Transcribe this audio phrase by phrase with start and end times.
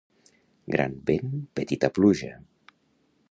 [0.75, 2.31] Gran vent, petita pluja.